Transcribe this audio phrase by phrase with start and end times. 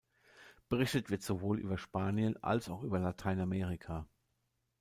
[0.67, 4.07] Berichtet wird sowohl über Spanien als auch über Lateinamerika.